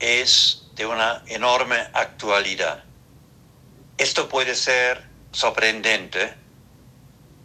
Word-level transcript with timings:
es 0.00 0.66
de 0.74 0.84
una 0.84 1.22
enorme 1.28 1.78
actualidad. 1.94 2.84
Esto 3.96 4.28
puede 4.28 4.56
ser 4.56 5.04
sorprendente 5.30 6.34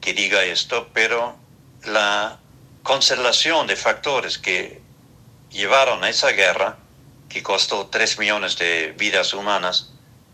que 0.01 0.13
diga 0.13 0.43
esto, 0.43 0.89
pero 0.93 1.37
la 1.85 2.39
constelación 2.81 3.67
de 3.67 3.75
factores 3.75 4.39
que 4.39 4.81
llevaron 5.51 6.03
a 6.03 6.09
esa 6.09 6.29
guerra, 6.29 6.77
que 7.27 7.43
costó 7.43 7.87
3 7.87 8.17
millones 8.17 8.57
de 8.57 8.93
vidas 8.97 9.33
humanas 9.33 9.91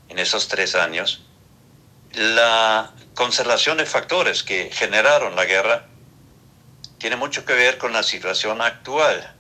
en 0.08 0.20
esos 0.20 0.48
tres 0.48 0.76
años, 0.76 1.26
la 2.14 2.94
constelación 3.14 3.78
de 3.78 3.86
factores 3.86 4.44
que 4.44 4.70
generaron 4.72 5.36
la 5.36 5.44
guerra 5.44 5.88
tiene 6.98 7.18
mucho 7.18 7.46
que 7.46 7.54
ver 7.54 7.78
con 7.78 7.92
la 7.92 8.04
situación 8.04 8.62
actual, 8.62 9.36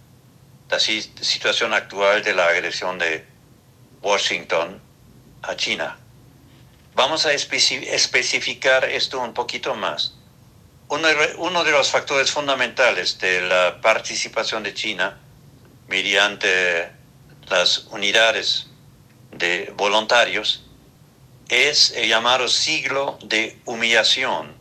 la 0.70 0.80
situación 0.80 1.74
actual 1.74 2.22
de 2.22 2.34
la 2.34 2.48
agresión 2.48 2.98
de 3.00 3.26
Washington 4.02 4.82
a 5.44 5.56
China. 5.56 5.98
Vamos 6.96 7.26
a 7.26 7.34
especificar 7.34 8.86
esto 8.86 9.20
un 9.20 9.34
poquito 9.34 9.76
más. 9.76 10.14
Uno, 10.88 11.64
de 11.66 11.72
los 11.72 11.92
factores 11.92 12.32
fundamentales 12.32 13.20
de 13.20 13.42
la 13.42 13.82
participación 13.82 14.64
de 14.64 14.74
China 14.74 15.20
mediante 15.90 16.90
las 17.50 17.88
unidades 17.90 18.68
de 19.32 19.74
voluntarios 19.76 20.64
es 21.50 21.92
el 21.98 22.08
llamado 22.08 22.48
siglo 22.48 23.20
de 23.22 23.60
humillación, 23.66 24.56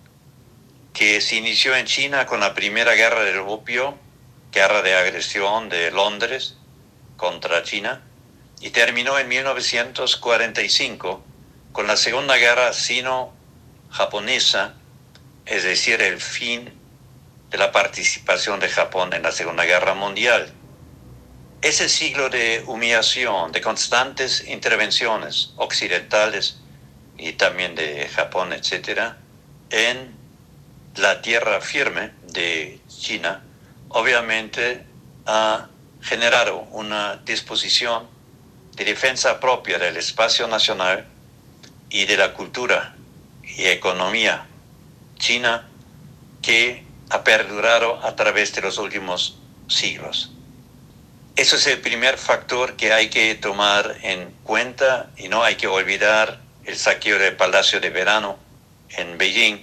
que 0.93 1.21
se 1.21 1.37
inició 1.37 1.77
en 1.77 1.87
China 1.87 2.27
con 2.27 2.41
la 2.41 2.53
primera 2.53 2.95
guerra 2.95 3.23
del 3.23 3.39
opio, 3.39 3.97
guerra 4.51 4.83
de 4.83 4.97
agresión 4.97 5.69
de 5.69 5.93
Londres 5.93 6.57
contra 7.17 7.63
China, 7.63 8.03
y 8.61 8.71
terminó 8.71 9.21
en 9.21 9.29
1945 9.29 11.23
con 11.75 11.87
la 11.89 11.97
Segunda 11.97 12.37
Guerra 12.37 12.73
Sino-Japonesa, 12.73 14.75
es 15.45 15.65
decir, 15.65 16.01
el 16.01 16.21
fin 16.21 16.73
de 17.51 17.59
la 17.59 17.73
participación 17.73 18.61
de 18.61 18.69
Japón 18.69 19.13
en 19.13 19.25
la 19.25 19.33
Segunda 19.33 19.65
Guerra 19.65 19.95
Mundial. 19.95 20.53
Ese 21.63 21.89
siglo 21.89 22.31
de 22.31 22.63
humillación, 22.69 23.51
de 23.51 23.61
constantes 23.61 24.47
intervenciones 24.47 25.53
occidentales 25.57 26.61
y 27.19 27.33
también 27.33 27.75
de 27.75 28.09
Japón, 28.09 28.53
etc., 28.53 29.15
en 29.71 30.15
la 30.95 31.23
tierra 31.23 31.61
firme 31.61 32.13
de 32.29 32.79
China, 32.87 33.43
obviamente 33.89 34.87
ha 35.27 35.67
generado 36.03 36.61
una 36.71 37.17
disposición 37.17 38.07
de 38.77 38.85
defensa 38.85 39.41
propia 39.41 39.81
del 39.81 39.97
espacio 39.97 40.47
nacional 40.47 41.09
y 41.95 42.07
de 42.07 42.17
la 42.17 42.35
cultura 42.35 42.97
y 43.45 43.67
economía 43.67 44.49
china 45.17 45.69
que 46.43 46.83
ha 47.09 47.23
perdurado 47.23 48.05
a 48.05 48.17
través 48.17 48.53
de 48.53 48.63
los 48.63 48.79
últimos 48.79 49.39
siglos. 49.69 50.33
Eso 51.37 51.55
es 51.55 51.69
el 51.69 51.81
primer 51.81 52.19
factor 52.19 52.75
que 52.75 52.93
hay 52.93 53.11
que 53.11 53.37
tomar 53.37 53.97
en 54.03 54.33
cuenta 54.43 55.11
y 55.17 55.29
no 55.29 55.45
hay 55.45 55.55
que 55.55 55.69
olvidar 55.69 56.41
el 56.65 56.77
saqueo 56.77 57.17
del 57.17 57.37
Palacio 57.37 57.79
de 57.79 57.91
Verano 57.91 58.39
en 58.91 59.17
Beijing 59.17 59.61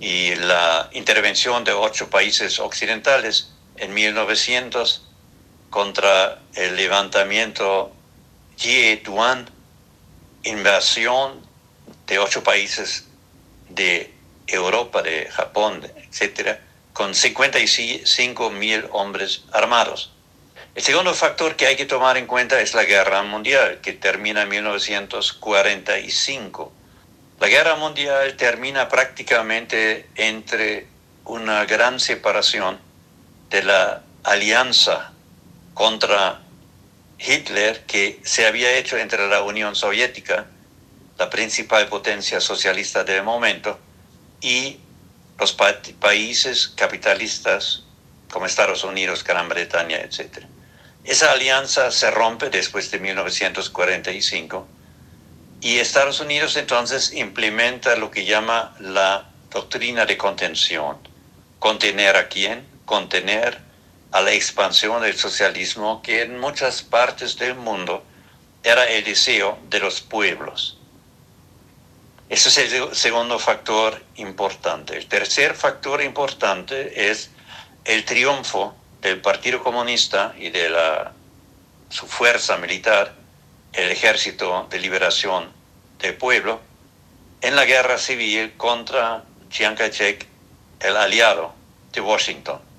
y 0.00 0.34
la 0.36 0.88
intervención 0.94 1.62
de 1.62 1.72
ocho 1.72 2.08
países 2.08 2.58
occidentales 2.58 3.52
en 3.76 3.92
1900 3.92 5.06
contra 5.68 6.40
el 6.54 6.74
levantamiento 6.74 7.92
Ye-Duan, 8.56 9.50
invasión 10.44 11.40
de 12.06 12.18
ocho 12.18 12.42
países 12.42 13.04
de 13.68 14.12
Europa, 14.46 15.02
de 15.02 15.28
Japón, 15.30 15.86
etcétera, 15.96 16.60
con 16.92 17.14
55 17.14 18.50
mil 18.50 18.86
hombres 18.92 19.44
armados. 19.52 20.12
El 20.74 20.82
segundo 20.82 21.12
factor 21.14 21.54
que 21.56 21.66
hay 21.66 21.76
que 21.76 21.84
tomar 21.84 22.16
en 22.16 22.26
cuenta 22.26 22.58
es 22.60 22.72
la 22.74 22.84
guerra 22.84 23.22
mundial, 23.22 23.80
que 23.82 23.92
termina 23.92 24.42
en 24.42 24.48
1945. 24.48 26.72
La 27.40 27.48
guerra 27.48 27.76
mundial 27.76 28.36
termina 28.36 28.88
prácticamente 28.88 30.08
entre 30.14 30.86
una 31.24 31.64
gran 31.66 32.00
separación 32.00 32.78
de 33.50 33.62
la 33.64 34.02
alianza 34.24 35.12
contra 35.74 36.40
Hitler 37.24 37.84
que 37.86 38.20
se 38.24 38.46
había 38.46 38.76
hecho 38.76 38.96
entre 38.96 39.28
la 39.28 39.42
Unión 39.42 39.74
Soviética, 39.74 40.46
la 41.18 41.30
principal 41.30 41.88
potencia 41.88 42.40
socialista 42.40 43.04
del 43.04 43.22
momento, 43.22 43.78
y 44.40 44.78
los 45.38 45.52
países 45.52 46.68
capitalistas 46.68 47.84
como 48.30 48.46
Estados 48.46 48.84
Unidos, 48.84 49.24
Gran 49.24 49.48
Bretaña, 49.48 49.98
etc. 49.98 50.44
Esa 51.04 51.32
alianza 51.32 51.90
se 51.90 52.10
rompe 52.10 52.50
después 52.50 52.90
de 52.90 52.98
1945 52.98 54.68
y 55.60 55.78
Estados 55.78 56.20
Unidos 56.20 56.56
entonces 56.56 57.12
implementa 57.12 57.96
lo 57.96 58.10
que 58.10 58.24
llama 58.24 58.74
la 58.80 59.30
doctrina 59.50 60.06
de 60.06 60.16
contención. 60.16 60.96
¿Contener 61.58 62.16
a 62.16 62.28
quién? 62.28 62.66
Contener 62.84 63.58
a 64.12 64.20
la 64.20 64.32
expansión 64.32 65.02
del 65.02 65.16
socialismo 65.16 66.02
que 66.02 66.22
en 66.22 66.38
muchas 66.38 66.82
partes 66.82 67.38
del 67.38 67.54
mundo 67.54 68.04
era 68.62 68.84
el 68.84 69.02
deseo 69.04 69.58
de 69.68 69.80
los 69.80 70.00
pueblos. 70.00 70.78
Ese 72.28 72.48
es 72.48 72.72
el 72.72 72.94
segundo 72.94 73.38
factor 73.38 74.02
importante. 74.16 74.96
El 74.96 75.06
tercer 75.06 75.54
factor 75.54 76.02
importante 76.02 77.10
es 77.10 77.30
el 77.84 78.04
triunfo 78.04 78.74
del 79.00 79.20
Partido 79.20 79.62
Comunista 79.62 80.34
y 80.38 80.50
de 80.50 80.70
la, 80.70 81.12
su 81.88 82.06
fuerza 82.06 82.56
militar, 82.56 83.14
el 83.72 83.90
Ejército 83.90 84.66
de 84.70 84.78
Liberación 84.78 85.50
del 85.98 86.14
Pueblo, 86.14 86.60
en 87.40 87.56
la 87.56 87.64
guerra 87.64 87.98
civil 87.98 88.52
contra 88.56 89.24
Chiang 89.50 89.74
Kai-shek, 89.74 90.26
el 90.80 90.96
aliado 90.96 91.54
de 91.92 92.00
Washington. 92.00 92.71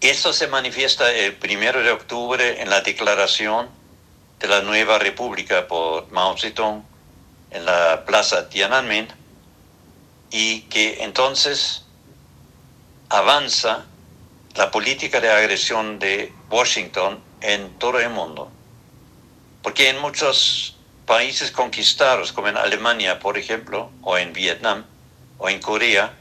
Esto 0.00 0.34
se 0.34 0.46
manifiesta 0.46 1.10
el 1.10 1.36
primero 1.36 1.82
de 1.82 1.90
octubre 1.90 2.60
en 2.60 2.68
la 2.68 2.82
declaración 2.82 3.70
de 4.38 4.46
la 4.46 4.60
nueva 4.60 4.98
república 4.98 5.66
por 5.66 6.10
Mao 6.12 6.36
Zedong 6.36 6.84
en 7.50 7.64
la 7.64 8.04
plaza 8.04 8.50
Tiananmen 8.50 9.08
y 10.30 10.60
que 10.62 11.02
entonces 11.02 11.84
avanza 13.08 13.86
la 14.54 14.70
política 14.70 15.20
de 15.20 15.30
agresión 15.30 15.98
de 15.98 16.30
Washington 16.50 17.18
en 17.40 17.78
todo 17.78 17.98
el 17.98 18.10
mundo. 18.10 18.50
Porque 19.62 19.88
en 19.88 19.98
muchos 19.98 20.76
países 21.06 21.50
conquistados, 21.50 22.32
como 22.32 22.48
en 22.48 22.58
Alemania, 22.58 23.18
por 23.18 23.38
ejemplo, 23.38 23.90
o 24.02 24.18
en 24.18 24.34
Vietnam, 24.34 24.84
o 25.38 25.48
en 25.48 25.60
Corea, 25.60 26.14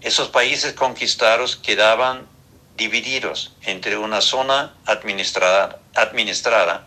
esos 0.00 0.28
países 0.28 0.74
conquistados 0.74 1.56
quedaban 1.56 2.37
divididos 2.78 3.52
entre 3.62 3.98
una 3.98 4.22
zona 4.22 4.74
administrada, 4.86 5.80
administrada 5.94 6.86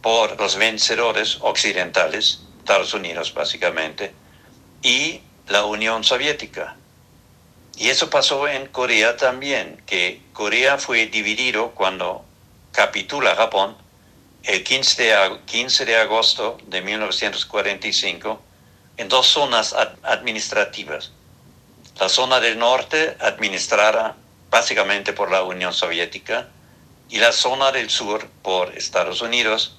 por 0.00 0.38
los 0.38 0.54
vencedores 0.56 1.38
occidentales 1.40 2.42
Estados 2.60 2.94
Unidos 2.94 3.34
básicamente, 3.34 4.14
y 4.82 5.22
la 5.48 5.64
Unión 5.64 6.04
Soviética. 6.04 6.76
Y 7.76 7.88
eso 7.88 8.10
pasó 8.10 8.46
en 8.46 8.66
Corea 8.68 9.16
también, 9.16 9.82
que 9.86 10.22
Corea 10.32 10.78
fue 10.78 11.06
dividido 11.06 11.72
cuando 11.72 12.24
capitula 12.70 13.34
Japón 13.34 13.76
el 14.44 14.62
15 14.62 15.02
de, 15.02 15.40
15 15.46 15.84
de 15.84 15.96
agosto 15.96 16.58
de 16.66 16.80
1945 16.82 18.40
en 18.98 19.08
dos 19.08 19.26
zonas 19.26 19.74
administrativas. 20.02 21.10
La 21.98 22.08
zona 22.08 22.38
del 22.38 22.58
norte 22.58 23.16
administrada 23.20 24.14
básicamente 24.50 25.12
por 25.12 25.30
la 25.30 25.42
Unión 25.42 25.72
Soviética 25.72 26.48
y 27.08 27.18
la 27.18 27.32
zona 27.32 27.72
del 27.72 27.90
sur 27.90 28.28
por 28.42 28.76
Estados 28.76 29.22
Unidos. 29.22 29.76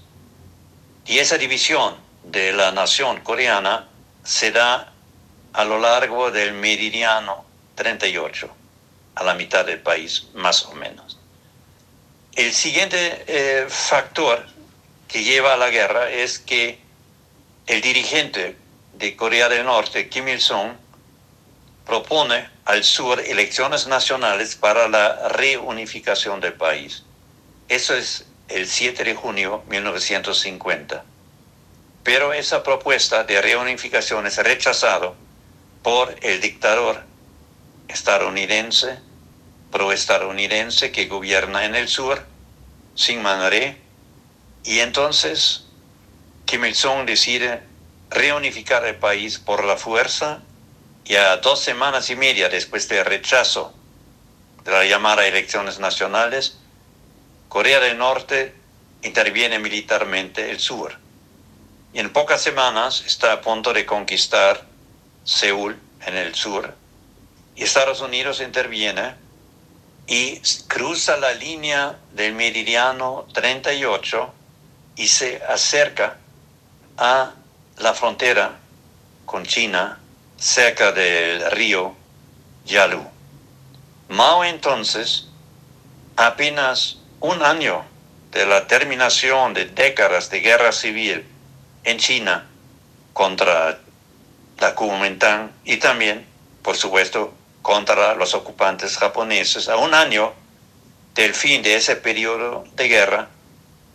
Y 1.05 1.19
esa 1.19 1.37
división 1.37 1.95
de 2.23 2.53
la 2.53 2.71
nación 2.71 3.21
coreana 3.21 3.87
se 4.23 4.51
da 4.51 4.93
a 5.53 5.65
lo 5.65 5.79
largo 5.79 6.31
del 6.31 6.53
meridiano 6.53 7.45
38, 7.75 8.49
a 9.15 9.23
la 9.23 9.33
mitad 9.33 9.65
del 9.65 9.79
país 9.79 10.27
más 10.33 10.65
o 10.65 10.73
menos. 10.73 11.17
El 12.35 12.53
siguiente 12.53 13.25
eh, 13.27 13.65
factor 13.67 14.45
que 15.07 15.23
lleva 15.23 15.53
a 15.53 15.57
la 15.57 15.69
guerra 15.69 16.09
es 16.09 16.39
que 16.39 16.79
el 17.67 17.81
dirigente 17.81 18.55
de 18.93 19.15
Corea 19.15 19.49
del 19.49 19.65
Norte, 19.65 20.07
Kim 20.07 20.27
Il-sung, 20.27 20.73
propone 21.91 22.47
al 22.63 22.85
sur 22.85 23.19
elecciones 23.19 23.85
nacionales 23.85 24.55
para 24.55 24.87
la 24.87 25.27
reunificación 25.27 26.39
del 26.39 26.53
país. 26.53 27.03
Eso 27.67 27.93
es 27.93 28.27
el 28.47 28.65
7 28.65 29.03
de 29.03 29.13
junio 29.13 29.61
de 29.65 29.71
1950 29.71 31.03
pero 32.03 32.31
esa 32.31 32.63
propuesta 32.63 33.25
de 33.25 33.41
reunificación 33.41 34.25
es 34.25 34.37
rechazado 34.37 35.17
por 35.83 36.15
el 36.21 36.39
dictador 36.39 37.03
estadounidense, 37.89 38.99
proestadounidense 39.69 40.93
que 40.93 41.07
gobierna 41.07 41.65
en 41.65 41.75
el 41.75 41.89
sur, 41.89 42.25
sin 42.95 43.21
manera, 43.21 43.75
y 44.63 44.79
entonces 44.79 45.65
Kim 46.45 46.63
Il-sung 46.63 47.05
decide 47.05 47.61
reunificar 48.09 48.85
el 48.85 48.95
país 48.95 49.39
por 49.39 49.65
la 49.65 49.75
fuerza 49.75 50.41
y 51.05 51.15
a 51.15 51.37
dos 51.37 51.59
semanas 51.59 52.09
y 52.09 52.15
media 52.15 52.49
después 52.49 52.87
del 52.87 53.05
rechazo 53.05 53.73
de 54.63 54.71
la 54.71 54.85
llamada 54.85 55.25
elecciones 55.25 55.79
nacionales, 55.79 56.57
Corea 57.49 57.79
del 57.79 57.97
Norte 57.97 58.55
interviene 59.03 59.59
militarmente 59.59 60.51
el 60.51 60.59
sur. 60.59 60.97
Y 61.93 61.99
en 61.99 62.13
pocas 62.13 62.41
semanas 62.41 63.03
está 63.05 63.33
a 63.33 63.41
punto 63.41 63.73
de 63.73 63.85
conquistar 63.85 64.65
Seúl 65.23 65.77
en 66.05 66.15
el 66.15 66.35
sur. 66.35 66.73
Y 67.55 67.63
Estados 67.63 68.01
Unidos 68.01 68.39
interviene 68.39 69.15
y 70.07 70.39
cruza 70.67 71.17
la 71.17 71.33
línea 71.33 71.97
del 72.13 72.33
meridiano 72.33 73.27
38 73.33 74.33
y 74.95 75.07
se 75.07 75.41
acerca 75.43 76.17
a 76.97 77.33
la 77.77 77.93
frontera 77.93 78.59
con 79.25 79.45
China 79.45 80.00
cerca 80.41 80.91
del 80.91 81.51
río 81.51 81.95
Yalu. 82.65 83.03
Mao 84.09 84.43
entonces, 84.43 85.27
apenas 86.17 86.97
un 87.19 87.43
año 87.43 87.85
de 88.31 88.47
la 88.47 88.65
terminación 88.65 89.53
de 89.53 89.65
décadas 89.65 90.31
de 90.31 90.39
guerra 90.39 90.71
civil 90.71 91.23
en 91.83 91.97
China 91.99 92.47
contra 93.13 93.79
la 94.59 94.73
Kuomintang 94.73 95.51
y 95.63 95.77
también, 95.77 96.25
por 96.63 96.75
supuesto, 96.75 97.35
contra 97.61 98.15
los 98.15 98.33
ocupantes 98.33 98.97
japoneses. 98.97 99.69
A 99.69 99.77
un 99.77 99.93
año 99.93 100.33
del 101.13 101.35
fin 101.35 101.61
de 101.61 101.75
ese 101.75 101.95
periodo 101.95 102.63
de 102.73 102.87
guerra, 102.87 103.27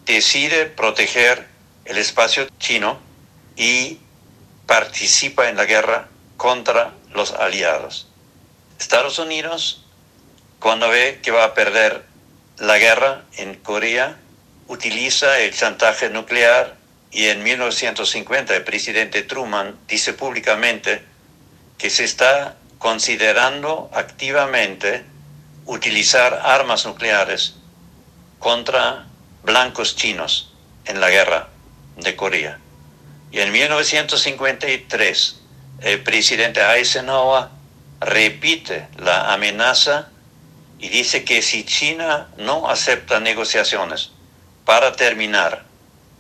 decide 0.05 0.67
proteger 0.67 1.49
el 1.87 1.99
espacio 1.99 2.47
chino 2.61 3.00
y 3.57 3.99
participa 4.67 5.49
en 5.49 5.57
la 5.57 5.65
guerra 5.65 6.09
contra 6.37 6.93
los 7.12 7.33
aliados. 7.33 8.09
Estados 8.78 9.19
Unidos, 9.19 9.85
cuando 10.59 10.88
ve 10.88 11.21
que 11.23 11.31
va 11.31 11.45
a 11.45 11.55
perder 11.55 12.05
la 12.59 12.78
guerra 12.78 13.25
en 13.37 13.55
Corea, 13.57 14.16
utiliza 14.69 15.40
el 15.40 15.55
chantaje 15.55 16.11
nuclear 16.11 16.76
y 17.11 17.26
en 17.26 17.43
1950 17.43 18.55
el 18.55 18.64
presidente 18.64 19.23
Truman 19.23 19.78
dice 19.87 20.12
públicamente 20.12 21.02
que 21.78 21.90
se 21.90 22.05
está 22.05 22.57
considerando 22.78 23.90
activamente 23.93 25.05
utilizar 25.64 26.40
armas 26.45 26.85
nucleares 26.87 27.55
contra 28.38 29.07
blancos 29.43 29.97
chinos 29.97 30.52
en 30.85 31.00
la 31.00 31.11
guerra 31.11 31.49
de 31.97 32.16
Corea. 32.16 32.59
Y 33.33 33.40
en 33.40 33.52
1953 33.52 35.40
el 35.80 36.02
presidente 36.02 36.61
Eisenhower 36.61 37.49
repite 38.00 38.88
la 38.99 39.33
amenaza 39.33 40.09
y 40.78 40.88
dice 40.88 41.25
que 41.25 41.42
si 41.42 41.64
China 41.64 42.28
no 42.38 42.68
acepta 42.68 43.21
negociaciones 43.21 44.11
para 44.64 44.92
terminar 44.92 45.64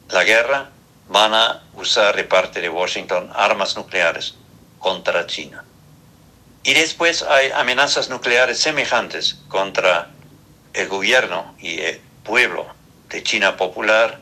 la 0.08 0.24
guerra, 0.24 0.70
van 1.08 1.34
a 1.34 1.62
usar 1.74 2.16
de 2.16 2.24
parte 2.24 2.60
de 2.60 2.68
Washington 2.68 3.30
armas 3.34 3.76
nucleares 3.76 4.34
contra 4.78 5.26
China. 5.26 5.64
Y 6.62 6.74
después 6.74 7.22
hay 7.22 7.50
amenazas 7.52 8.08
nucleares 8.08 8.58
semejantes 8.58 9.38
contra 9.48 10.10
el 10.72 10.88
gobierno 10.88 11.54
y 11.58 11.80
el 11.80 12.00
pueblo 12.24 12.66
de 13.08 13.22
China 13.22 13.56
Popular 13.56 14.18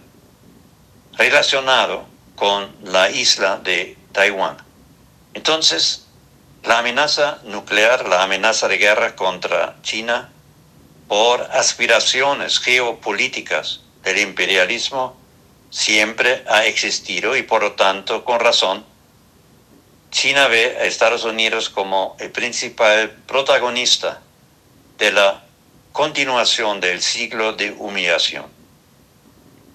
relacionado 1.17 2.07
con 2.37 2.71
la 2.83 3.11
isla 3.11 3.57
de 3.57 3.97
Taiwán. 4.13 4.57
Entonces, 5.35 6.07
la 6.63 6.79
amenaza 6.79 7.41
nuclear, 7.45 8.09
la 8.09 8.23
amenaza 8.23 8.69
de 8.69 8.79
guerra 8.79 9.15
contra 9.15 9.77
China 9.83 10.31
por 11.09 11.43
aspiraciones 11.53 12.59
geopolíticas 12.59 13.81
del 14.03 14.19
imperialismo 14.19 15.17
siempre 15.71 16.45
ha 16.49 16.65
existido 16.65 17.37
y 17.37 17.43
por 17.43 17.63
lo 17.63 17.73
tanto, 17.73 18.25
con 18.25 18.41
razón, 18.41 18.85
China 20.11 20.47
ve 20.47 20.77
a 20.81 20.85
Estados 20.85 21.25
Unidos 21.25 21.69
como 21.69 22.17
el 22.21 22.31
principal 22.31 23.11
protagonista 23.27 24.23
de 24.97 25.11
la 25.11 25.43
continuación 25.93 26.81
del 26.81 27.03
siglo 27.03 27.53
de 27.53 27.73
humillación. 27.73 28.47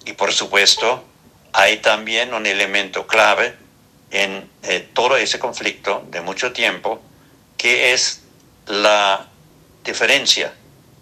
Y 0.06 0.14
por 0.14 0.32
supuesto, 0.32 1.04
hay 1.52 1.76
también 1.76 2.32
un 2.32 2.46
elemento 2.46 3.06
clave 3.06 3.54
en 4.10 4.48
eh, 4.62 4.88
todo 4.92 5.16
ese 5.16 5.38
conflicto 5.38 6.04
de 6.10 6.20
mucho 6.20 6.52
tiempo, 6.52 7.00
que 7.56 7.92
es 7.92 8.22
la 8.66 9.26
diferencia 9.84 10.52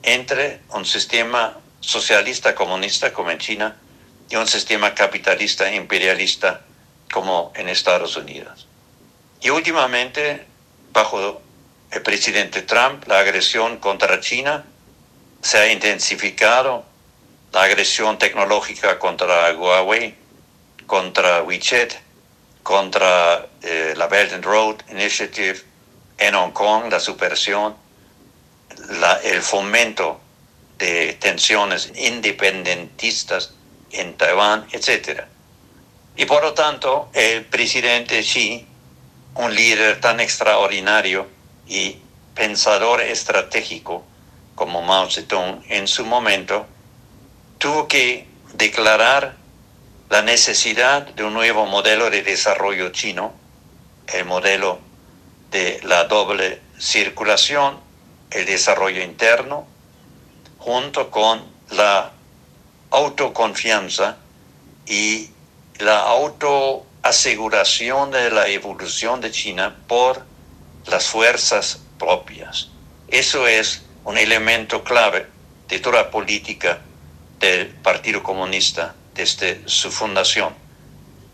entre 0.03 0.61
un 0.71 0.85
sistema 0.85 1.59
socialista 1.81 2.55
comunista 2.55 3.12
como 3.12 3.31
en 3.31 3.38
China 3.38 3.77
y 4.31 4.37
un 4.37 4.47
sistema 4.47 4.95
capitalista 4.95 5.73
imperialista 5.73 6.62
como 7.12 7.53
en 7.55 7.69
Estados 7.69 8.17
Unidos. 8.17 8.67
Y 9.41 9.50
últimamente, 9.50 10.47
bajo 10.93 11.41
el 11.91 12.03
presidente 12.03 12.62
Trump, 12.62 13.07
la 13.07 13.21
agresión 13.21 13.79
contra 13.79 14.21
China 14.21 14.65
se 15.41 15.59
ha 15.59 15.73
intensificado, 15.73 16.85
la 17.53 17.62
agresión 17.62 18.19
tecnológica 18.19 18.99
contra 18.99 19.53
Huawei, 19.55 20.15
contra 20.87 21.43
WeChat, 21.43 21.95
contra 22.62 23.47
eh, 23.62 23.95
la 23.97 24.07
Belt 24.07 24.33
and 24.33 24.45
Road 24.45 24.77
Initiative 24.91 25.62
en 26.19 26.35
Hong 26.35 26.53
Kong, 26.53 26.91
la 26.91 27.00
supersión, 27.00 27.77
el 29.25 29.43
fomento 29.43 30.21
de 30.79 31.15
tensiones 31.15 31.93
independentistas 31.97 33.53
en 33.91 34.17
Taiwán, 34.17 34.67
etc. 34.73 35.23
Y 36.17 36.25
por 36.25 36.43
lo 36.43 36.55
tanto, 36.55 37.11
el 37.12 37.45
presidente 37.45 38.23
Xi, 38.23 38.67
un 39.35 39.55
líder 39.55 40.00
tan 40.00 40.21
extraordinario 40.21 41.27
y 41.67 41.99
pensador 42.35 43.00
estratégico 43.03 44.05
como 44.55 44.83
Mao 44.83 45.09
Zedong 45.11 45.62
en 45.69 45.87
su 45.87 46.05
momento, 46.05 46.67
tuvo 47.59 47.87
que 47.87 48.27
declarar 48.55 49.37
la 50.11 50.23
necesidad 50.23 51.03
de 51.03 51.25
un 51.25 51.35
nuevo 51.35 51.67
modelo 51.67 52.11
de 52.11 52.23
desarrollo 52.23 52.91
chino, 52.91 53.35
el 54.07 54.25
modelo 54.25 54.79
de 55.50 55.81
la 55.85 56.05
doble 56.05 56.61
circulación, 56.79 57.79
el 58.31 58.47
desarrollo 58.47 59.03
interno, 59.03 59.67
junto 60.59 61.11
con 61.11 61.43
la 61.71 62.12
autoconfianza 62.91 64.17
y 64.87 65.29
la 65.79 66.00
autoaseguración 66.00 68.11
de 68.11 68.31
la 68.31 68.49
evolución 68.49 69.21
de 69.21 69.31
China 69.31 69.77
por 69.87 70.25
las 70.87 71.07
fuerzas 71.07 71.81
propias. 71.99 72.71
Eso 73.09 73.47
es 73.47 73.83
un 74.05 74.17
elemento 74.17 74.83
clave 74.83 75.27
de 75.69 75.79
toda 75.81 76.05
la 76.05 76.11
política 76.11 76.81
del 77.38 77.69
Partido 77.69 78.23
Comunista 78.23 78.95
desde 79.19 79.61
su 79.67 79.91
fundación. 79.91 80.55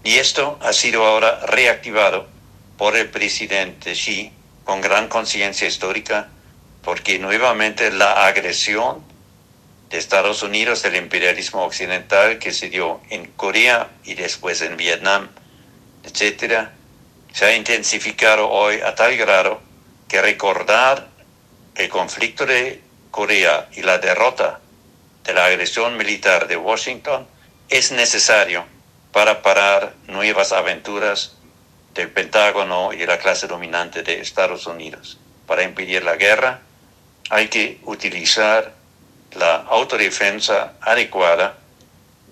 Y 0.05 0.15
esto 0.17 0.59
ha 0.63 0.73
sido 0.73 1.05
ahora 1.05 1.41
reactivado 1.47 2.27
por 2.79 2.97
el 2.97 3.11
presidente 3.11 3.93
Xi 3.93 4.33
con 4.65 4.81
gran 4.81 5.09
conciencia 5.09 5.69
histórica, 5.69 6.31
porque 6.83 7.19
nuevamente 7.19 7.93
la 7.93 8.27
agresión 8.27 9.05
de 9.91 9.99
Estados 9.99 10.43
Unidos 10.43 10.83
del 10.83 10.97
imperialismo 10.97 11.63
occidental 11.63 12.39
que 12.39 12.53
se 12.53 12.71
dio 12.71 13.03
en 13.11 13.27
Corea 13.33 13.91
y 14.03 14.15
después 14.15 14.63
en 14.63 14.79
Vietnam, 14.79 15.29
etcétera, 16.05 16.73
se 17.35 17.45
ha 17.45 17.55
intensificado 17.55 18.49
hoy 18.49 18.81
a 18.81 18.95
tal 18.95 19.15
grado 19.19 19.61
que 20.09 20.23
recordar 20.23 21.09
el 21.75 21.89
conflicto 21.91 22.47
de 22.47 22.81
Corea 23.11 23.69
y 23.77 23.83
la 23.83 23.99
derrota 23.99 24.61
de 25.23 25.35
la 25.35 25.47
agresión 25.47 25.99
militar 25.99 26.49
de 26.49 26.57
Washington 26.57 27.34
es 27.69 27.93
necesario 27.93 28.65
para 29.13 29.43
parar 29.43 29.95
nuevas 30.07 30.53
aventuras 30.53 31.37
del 31.95 32.11
Pentágono 32.11 32.93
y 32.93 32.99
de 32.99 33.07
la 33.07 33.19
clase 33.19 33.47
dominante 33.47 34.03
de 34.03 34.21
Estados 34.21 34.67
Unidos. 34.67 35.19
Para 35.47 35.63
impedir 35.63 36.03
la 36.05 36.17
guerra 36.17 36.61
hay 37.31 37.49
que 37.49 37.81
utilizar 37.85 38.75
la 39.37 39.57
autodefensa 39.57 40.75
adecuada 40.81 41.57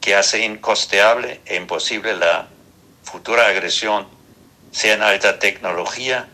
que 0.00 0.14
hace 0.14 0.44
incosteable 0.44 1.40
e 1.46 1.56
imposible 1.56 2.16
la 2.16 2.48
futura 3.04 3.46
agresión, 3.46 4.06
sea 4.72 4.94
en 4.94 5.02
alta 5.02 5.38
tecnología, 5.38 6.28